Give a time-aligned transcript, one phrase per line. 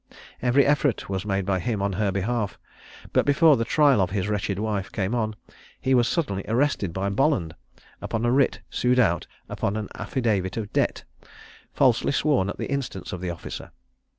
[0.41, 2.57] Every effort was made by him on her behalf;
[3.13, 5.35] but before the trial of his wretched wife came on,
[5.79, 7.53] he was suddenly arrested by Bolland,
[8.01, 11.03] upon a writ sued out upon an affidavit of debt,
[11.71, 13.73] falsely sworn at the instance of the officer.